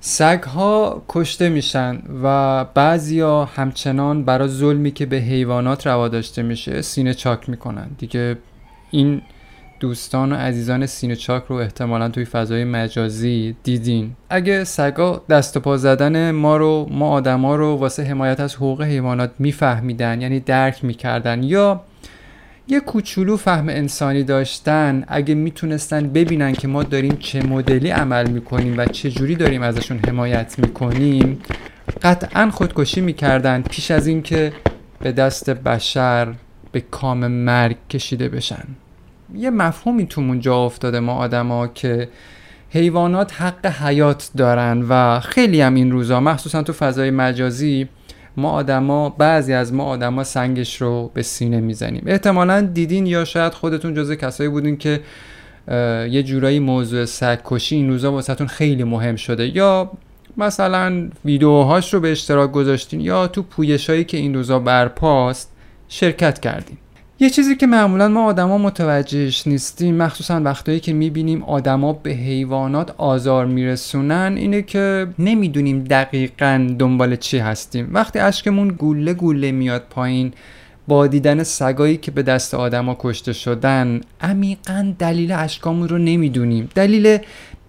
[0.00, 6.82] سگ ها کشته میشن و بعضیا همچنان برای ظلمی که به حیوانات روا داشته میشه
[6.82, 7.90] سینه چاک می‌کنن.
[7.98, 8.38] دیگه
[8.90, 9.22] این
[9.80, 14.16] دوستان و عزیزان سینه چاک رو احتمالا توی فضای مجازی دیدین.
[14.30, 18.82] اگه سگا دست و پا زدن ما رو ما آدما رو واسه حمایت از حقوق
[18.82, 21.80] حیوانات میفهمیدن یعنی درک می‌کردن یا
[22.70, 25.04] یه کوچولو فهم انسانی داشتن.
[25.08, 29.98] اگه می‌تونستن ببینن که ما داریم چه مدلی عمل می‌کنیم و چه جوری داریم ازشون
[29.98, 31.38] حمایت می‌کنیم
[32.02, 34.52] قطعا خودکشی می‌کردن پیش از اینکه
[35.00, 36.34] به دست بشر
[36.72, 38.64] به کام مرگ کشیده بشن.
[39.34, 42.08] یه مفهومی تو جا افتاده ما آدما که
[42.70, 47.88] حیوانات حق حیات دارن و خیلی هم این روزا مخصوصا تو فضای مجازی
[48.38, 52.02] ما آدما بعضی از ما آدما سنگش رو به سینه می‌زنیم.
[52.06, 55.00] احتمالا دیدین یا شاید خودتون جزء کسایی بودین که
[56.10, 59.56] یه جورایی موضوع سگ کشی این روزا واسهتون خیلی مهم شده.
[59.56, 59.90] یا
[60.36, 65.52] مثلا ویدیوهاش رو به اشتراک گذاشتین یا تو پویشایی که این روزا برپاست
[65.88, 66.76] شرکت کردین.
[67.20, 72.94] یه چیزی که معمولا ما آدما متوجهش نیستیم مخصوصا وقتایی که می‌بینیم آدما به حیوانات
[72.98, 77.90] آزار میرسونن اینه که نمی‌دونیم دقیقا دنبال چی هستیم.
[77.92, 80.32] وقتی اشکمون گوله گوله میاد پایین
[80.88, 86.68] با دیدن سگایی که به دست آدما کشته شدن عمیقا دلیل اشکامون رو نمی‌دونیم.
[86.74, 87.18] دلیل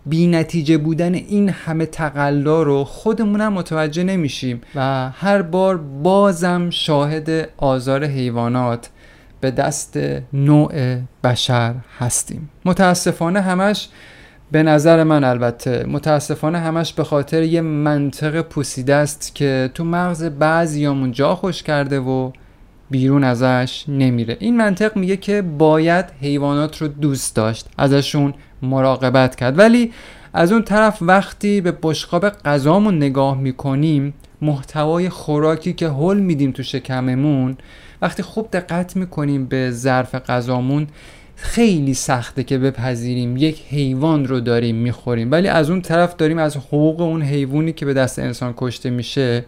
[0.06, 7.50] بی نتیجه بودن این همه تقلا رو خودمونم متوجه نمیشیم و هر بار بازم شاهد
[7.58, 8.90] آزار حیوانات
[9.42, 10.00] به دست
[10.34, 12.50] نوع بشر هستیم.
[12.66, 13.90] متاسفانه همش
[14.52, 20.24] به نظر من البته متاسفانه همش به خاطر یه منطق پوسیده است که تو مغز
[20.24, 22.32] بعضیامون جا خوش کرده و
[22.92, 24.38] بیرون ازش نمیره.
[24.40, 29.60] این منطق میگه که باید حیوانات رو دوست داشت ازشون مراقبت کرد.
[29.60, 29.92] ولی
[30.34, 36.64] از اون طرف وقتی به بشقاب غذامون نگاه می‌کنیم محتوای خوراکی که حل میدیم تو
[36.64, 37.58] شکممون
[38.02, 40.88] وقتی خوب دقت می‌کنیم به ظرف غذامون
[41.36, 45.32] خیلی سخته که بپذیریم یک حیوان رو داریم می‌خوریم.
[45.32, 49.46] ولی از اون طرف داریم از حقوق اون حیوانی که به دست انسان کشته میشه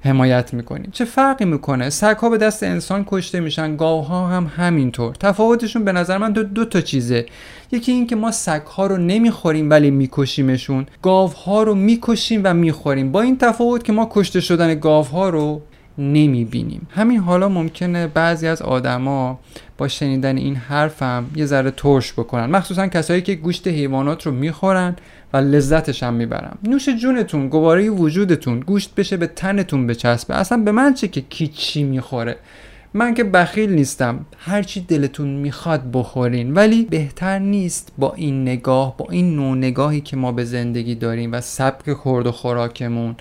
[0.00, 4.50] حمایت می‌کنیم چه فرقی می‌کنه؟ سگ ها به دست انسان کشته میشن گاو ها هم
[4.56, 5.14] همینطور.
[5.14, 7.26] تفاوتشون به نظر من دو, دو تا چیزه.
[7.72, 10.86] یکی این که ما سگ ها رو نمی‌خوریم ولی میکشیمشون.
[11.02, 13.12] گاو ها رو می‌کشیم و می‌خوریم.
[13.12, 15.60] با این تفاوت که ما کشته شدن گاو ها رو
[15.98, 16.86] نمی‌بینیم.
[16.90, 19.38] همین حالا ممکنه بعضی از آدما
[19.78, 22.46] با شنیدن این حرفم یه ذره ترش بکنن.
[22.46, 24.96] مخصوصا کسایی که گوشت حیوانات رو می‌خورن
[25.32, 26.52] و لذتش هم می‌برن.
[26.64, 30.34] نوش جونتون گواره وجودتون گوشت بشه به تنتون بچسبه.
[30.34, 32.36] اصلا به من چه که کی چی می‌خوره؟
[32.94, 34.26] من که بخیل نیستم.
[34.38, 36.54] هرچی دلتون می‌خواد بخورین.
[36.54, 41.32] ولی بهتر نیست با این نگاه با این نوع نگاهی که ما به زندگی داریم
[41.32, 43.16] و سبک خورد و خوراکمون.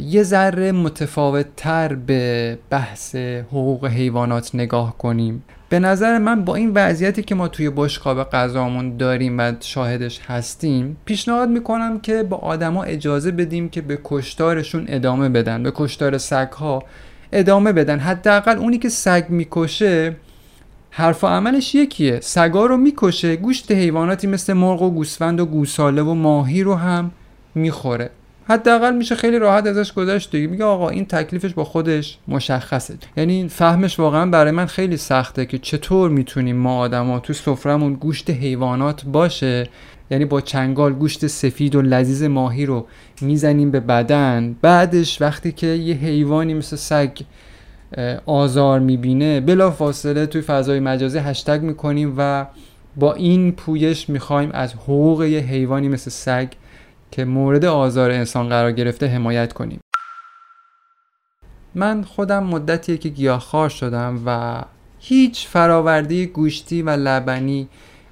[0.00, 3.14] یه ذره متفاوت تر به بحث
[3.48, 5.44] حقوق حیوانات نگاه کنیم.
[5.68, 10.96] به نظر من با این وضعیتی که ما توی بشقاب غذامون داریم و شاهدش هستیم
[11.04, 16.52] پیشنهاد می‌کنم که با آدما اجازه بدیم که به کشتارشون ادامه بدن به کشتار سگ
[16.52, 16.82] ها
[17.32, 17.98] ادامه بدن.
[17.98, 20.16] حداقل اونی که سگ می‌کشه
[20.90, 22.20] حرف و عملش یکیه.
[22.20, 27.10] سگا رو می‌کشه گوشت حیواناتی مثل مرغ و گوسفند و گوساله و ماهی رو هم
[27.54, 28.10] می‌خوره.
[28.48, 30.46] حداقل میشه خیلی راحت ازش گذشت دیگه.
[30.46, 32.94] میگه آقا این تکلیفش با خودش مشخصه.
[33.16, 38.30] یعنی فهمش واقعا برای من خیلی سخته که چطور می‌تونیم ما آدما تو سفرمون گوشت
[38.30, 39.68] حیوانات باشه.
[40.10, 42.86] یعنی با چنگال گوشت سفید و لذیذ ماهی رو
[43.20, 44.56] می‌زنیم به بدن.
[44.62, 47.10] بعدش وقتی که یه حیوانی مثل سگ
[48.26, 52.46] آزار می‌بینه بلا فاصله توی فضای مجازی هشتگ می‌کنیم و
[52.96, 56.48] با این پویش می‌خوایم از حقوق یه حیوانی مثل سگ
[57.10, 59.80] که مورد آزار انسان قرار گرفته حمایت کنیم.
[61.74, 64.62] من خودم مدتیه که گیاهخوار شدم و
[65.00, 67.68] هیچ فراوردی گوشتی و لبنی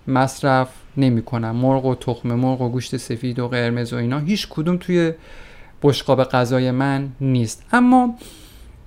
[0.09, 1.57] مصرف نمی کنم.
[1.57, 5.13] مرغ و تخم مرغ و گوشت سفید و قرمز و اینا هیچ کدوم توی
[5.83, 7.67] بشقاب غذای من نیست.
[7.73, 8.15] اما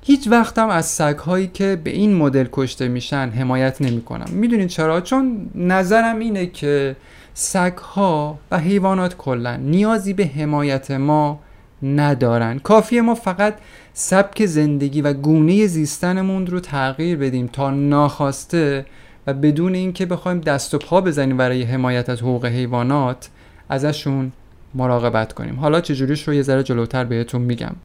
[0.02, 4.30] هیچ وقتم از سگ هایی که به این مدل کشته میشن حمایت نمی کنم.
[4.32, 6.96] می‌دونید چرا؟ چون نظرم اینه که
[7.42, 11.40] سگ ها و حیوانات کلا نیازی به حمایت ما
[11.84, 12.60] ندارن.
[12.60, 13.56] کافیه ما فقط
[13.94, 18.86] سبک زندگی و گونه زیستنمون رو تغییر بدیم تا ناخواسته
[19.28, 23.30] و بدون اینکه بخوایم دست و پا بزنیم برای حمایت از حقوق حیوانات
[23.70, 24.32] ازشون
[24.74, 25.60] مراقبت کنیم.
[25.60, 27.76] حالا چجوریش رو یه ذره جلوتر بهتون میگم.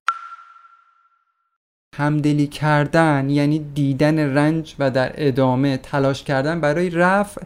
[1.97, 7.43] همدلی کردن یعنی دیدن رنج و در ادامه تلاش کردن برای رفع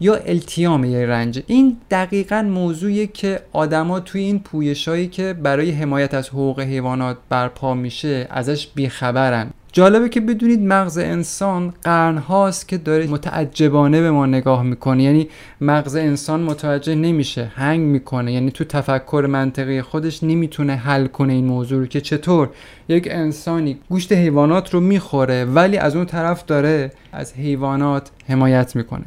[0.00, 1.42] یا التیام یه رنج.
[1.46, 7.74] این دقیقا موضوعی که آدما توی این پویشایی که برای حمایت از حقوق حیوانات برپا
[7.74, 9.50] میشه ازش بیخبرن.
[9.72, 15.02] جالبه که بدونید مغز انسان قرن هاست که داره متعجبانه به ما نگاه می‌کنه.
[15.02, 15.28] یعنی
[15.60, 18.32] مغز انسان متوجه نمیشه هنگ می‌کنه.
[18.32, 22.48] یعنی تو تفکر منطقی خودش نمی‌تونه حل کنه این موضوع رو که چطور؟
[22.88, 29.06] یک انسانی گوشت حیوانات رو می‌خوره ولی از اون طرف داره از حیوانات حمایت می‌کنه.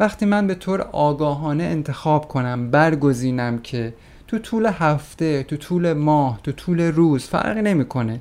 [0.00, 3.94] وقتی من به طور آگاهانه انتخاب کنم برگزینم که
[4.28, 8.20] تو طول هفته تو طول ماه تو طول روز فرقی نمی‌کنه.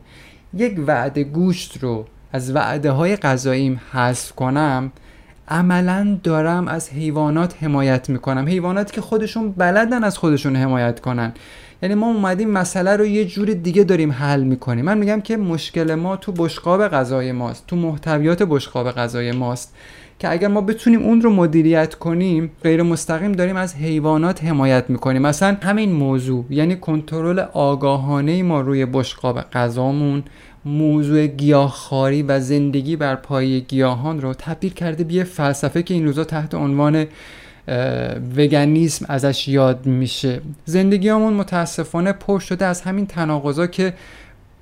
[0.54, 4.92] یک وعده گوشت رو از وعده های غذاییم حذف کنم
[5.48, 8.48] عملا دارم از حیوانات حمایت می‌کنم.
[8.48, 11.34] حیوانات که خودشون بلدن از خودشون حمایت کنن.
[11.84, 14.86] یعنی ما اومدیم مسئله رو یه جور دیگه داریم حل می‌کنیم.
[14.86, 19.76] من میگم که مشکل ما تو بشقاب غذای ماست تو محتویات بشقاب غذای ماست
[20.20, 25.22] که اگر ما بتونیم اون رو مدیریت کنیم غیر مستقیم داریم از حیوانات حمایت می‌کنیم.
[25.22, 30.24] مثلا همین موضوع یعنی کنترل آگاهانه ما روی بشقاب غذامون
[30.66, 36.24] موضوع گیاهخواری و زندگی بر پای گیاهان رو تبدیل کرده به فلسفه که این روزا
[36.24, 37.06] تحت عنوان
[38.38, 40.42] وگنیسم ازش یاد میشه.
[40.66, 43.94] زندگیمون متاسفانه پر شده از همین تناقضا که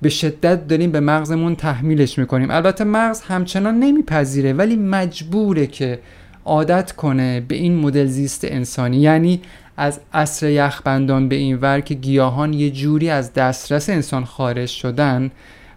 [0.02, 2.50] به شدت داریم به مغزمون تحمیلش می‌کنیم.
[2.50, 5.98] البته مغز همچنان نمیپذیره ولی مجبوره که
[6.44, 8.96] عادت کنه به این مدل زیست انسانی.
[8.96, 9.40] یعنی
[9.76, 15.30] از عصر یخبندان به این ور که گیاهان یه جوری از دسترس انسان خارج شدن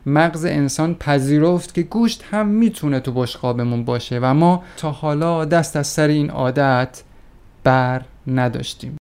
[0.06, 4.20] مغز انسان پذیرفت که گوشت هم می‌تونه تو بشقابمون باشه.
[4.22, 7.04] و ما تا حالا دست از سر این عادت
[7.66, 8.98] بر نداشتیم.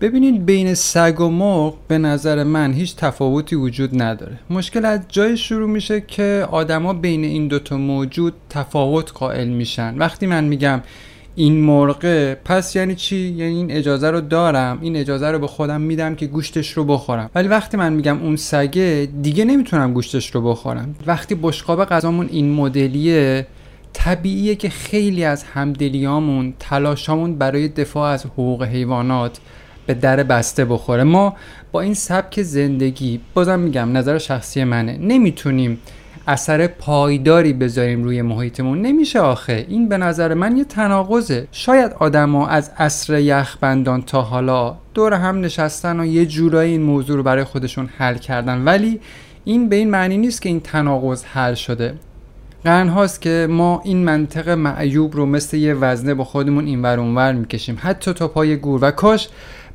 [0.00, 4.38] ببینید بین سگ و مرغ به نظر من هیچ تفاوتی وجود نداره.
[4.50, 9.98] مشکل از جای شروع میشه که آدما بین این دوتا موجود تفاوت قائل میشن.
[9.98, 10.82] وقتی من میگم
[11.34, 15.80] این مرغه پس یعنی چی؟ یعنی این اجازه رو دارم این اجازه رو به خودم
[15.80, 17.30] میدم که گوشتش رو بخورم.
[17.34, 20.94] ولی وقتی من میگم اون سگه دیگه نمی‌تونم گوشتش رو بخورم.
[21.06, 23.46] وقتی بشقاب غذامون این مدلیه
[23.98, 29.38] طبیعیه که خیلی از همدلیامون تلاشامون برای دفاع از حقوق حیوانات
[29.86, 31.04] به در بسته بخوره.
[31.04, 31.36] ما
[31.72, 35.78] با این سبک زندگی بازم میگم نظر شخصی منه نمی‌تونیم
[36.26, 38.82] اثر پایداری بذاریم روی محیطمون.
[38.82, 39.66] نمیشه آخه.
[39.68, 41.48] این به نظر من یه تناقضه.
[41.52, 47.16] شاید آدما از عصر یخبندان تا حالا دور هم نشستن و یه جورایی این موضوع
[47.16, 48.64] رو برای خودشون حل کردن.
[48.64, 49.00] ولی
[49.44, 51.94] این به این معنی نیست که این تناقض حل شده.
[52.64, 57.32] قرن هاست که ما این منطق معیوب رو مثل یه وزنه با خودمون اینور اونور
[57.32, 57.78] می‌کشیم.
[57.80, 58.84] حتی تا پای گور.
[58.84, 59.28] و کاش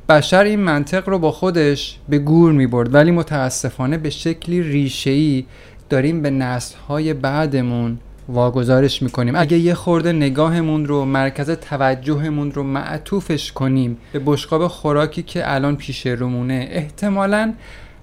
[0.08, 5.44] بشر این منطق رو با خودش به گور می برد ولی متاسفانه به شکلی ریشه‌ای
[5.90, 7.98] داریم به نسل‌های بعدمون
[8.28, 9.34] واگذارش می‌کنیم.
[9.36, 15.76] اگه یه خورده نگاهمون رو مرکز توجهمون رو معطوفش کنیم به بشقاب خوراکی که الان
[15.76, 17.52] پیش رومونه احتمالا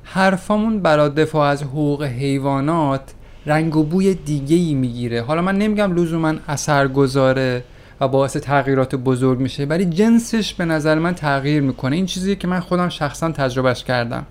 [0.04, 3.14] حرفامون برای دفاع از حقوق حیوانات
[3.50, 5.22] رنگ و بوی دیگه ای می‌گیره.
[5.22, 7.64] حالا من نمیگم لزوما اثر گذاره
[8.02, 11.96] و باعث تغییرات بزرگ میشه ولی جنسش به نظر من تغییر می‌کنه.
[11.96, 14.26] این چیزیه که من خودم شخصا تجربهش کردم.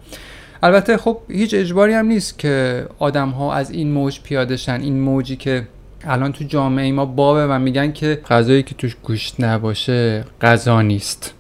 [0.63, 4.81] البته خب هیچ اجباری هم نیست که آدم ها از این موج پیاده شن.
[4.81, 5.69] این موجی که
[6.05, 11.35] الان تو جامعه ما بابه و میگن که غذایی که توش گوشت نباشه غذا نیست.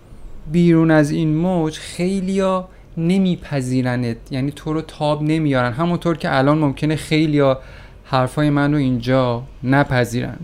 [0.52, 2.69] بیرون از این موج خیلیا
[2.99, 4.17] نمیپذیرنت.
[4.31, 5.73] یعنی تو رو تاب نمیارن.
[5.73, 7.61] همونطور که الان ممکنه خیلیا
[8.05, 10.38] حرفای من رو اینجا نپذیرن.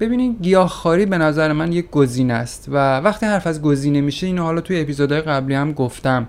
[0.00, 4.42] ببینید گیاهخواری به نظر من یک گزینه است و وقتی حرف از گزینه میشه اینو
[4.42, 6.28] حالا توی اپیزودهای قبلی هم گفتم.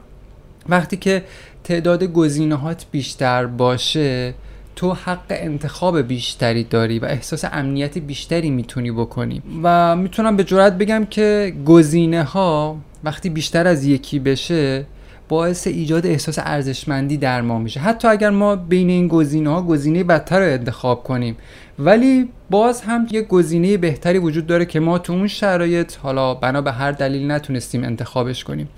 [0.69, 1.23] وقتی که
[1.63, 4.33] تعداد گزینه‌هات بیشتر باشه
[4.75, 9.41] تو حق انتخاب بیشتری داری و احساس امنیت بیشتری می‌تونی بکنی.
[9.63, 14.85] و می‌تونم به جرات بگم که گزینه ها وقتی بیشتر از یکی بشه
[15.29, 17.79] باعث ایجاد احساس ارزشمندی در ما میشه.
[17.79, 21.35] حتی اگر ما بین این گزینه ها گزینه بدتر رو انتخاب کنیم
[21.79, 26.61] ولی باز هم یه گزینه بهتری وجود داره که ما تو اون شرایط حالا بنا
[26.61, 28.69] به هر دلیل نتونستیم انتخابش کنیم.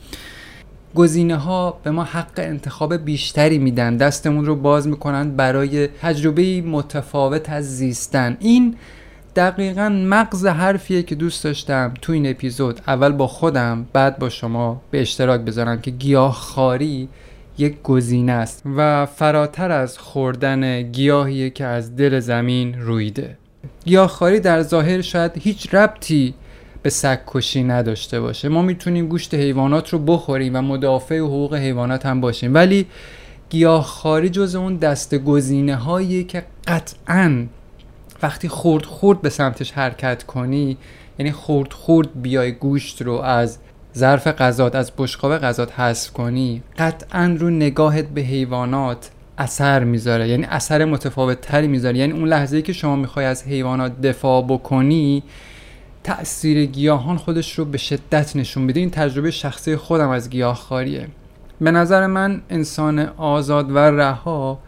[0.95, 7.49] گزینه ها به ما حق انتخاب بیشتری میدن دستمون رو باز می‌کنن برای تجربه متفاوت
[7.49, 8.37] از زیستن.
[8.39, 8.75] این
[9.39, 12.79] دقیقا مغز حرفیه که دوست داشتم تو این اپیزود.
[12.87, 17.09] اول با خودم بعد با شما به اشتراک بذارم که گیاه خاری
[17.57, 23.37] یک گزینه است و فراتر از خوردن گیاهیه که از دل زمین رویده.
[23.85, 26.33] گیاهخواری در ظاهر شاید هیچ ربطی
[26.81, 28.49] به سگ کشی نداشته باشه.
[28.49, 32.53] ما می‌تونیم گوشت حیوانات رو بخوریم و مدافع حقوق حیوانات هم باشیم.
[32.53, 32.85] ولی
[33.49, 37.45] گیاهخواری جز اون دست گزینه هایی که قطعا
[38.23, 40.77] وقتی خورد خورد به سمتش حرکت کنی
[41.19, 43.57] یعنی خورد خورد بیای گوشت رو از
[43.97, 50.45] ظرف غذات از بشقاب غذات حذف کنی قطعا رو نگاهت به حیوانات اثر می‌ذاره یعنی
[50.45, 51.97] اثر متفاوت تری می‌ذاره.
[51.97, 55.23] یعنی اون لحظه ای که شما می‌خوای از حیوانات دفاع بکنی
[56.03, 58.79] تأثیر گیاهان خودش رو به شدت نشون میده.
[58.79, 61.07] این تجربه شخصی خودم از گیاهخواریه.
[61.61, 64.59] به نظر من انسان آزاد و رها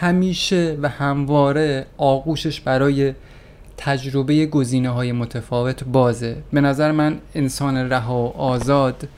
[0.00, 3.14] همیشه و همواره آغوشش برای
[3.76, 6.36] تجربه گزینه های متفاوت بازه.
[6.52, 9.08] به نظر من انسان رها و آزاد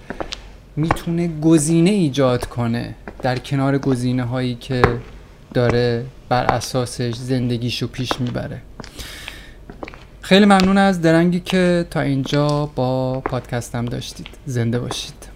[0.76, 4.82] می‌تونه گزینه ایجاد کنه در کنار گزینه هایی که
[5.54, 8.60] داره بر اساسش زندگیشو پیش می‌بره.
[10.20, 14.26] خیلی ممنون از درنگی که تا اینجا با پادکستم داشتید.
[14.46, 15.29] زنده باشید.